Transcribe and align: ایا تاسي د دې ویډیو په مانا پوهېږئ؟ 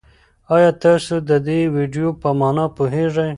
ایا 0.53 0.71
تاسي 0.83 1.15
د 1.29 1.31
دې 1.47 1.59
ویډیو 1.75 2.07
په 2.21 2.29
مانا 2.39 2.65
پوهېږئ؟ 2.77 3.29